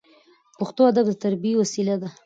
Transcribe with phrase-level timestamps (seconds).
[0.57, 2.09] پښتو ادب د تربیې وسیله ده.